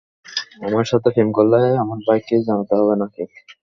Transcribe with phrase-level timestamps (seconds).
[0.65, 3.23] আমার সাথে প্রেম করলে আমার ভাইকে জানাতে হবে নাকি?